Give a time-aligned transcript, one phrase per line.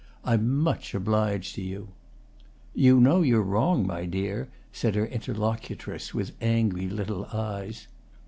[0.25, 1.89] "I'm much obliged to you."
[2.73, 7.85] "You know you're wrong, my dear," said her interlocutress, with angry little eyes.